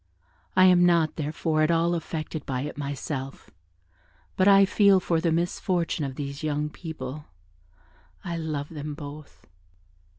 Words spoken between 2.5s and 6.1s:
it myself, but I feel for the misfortune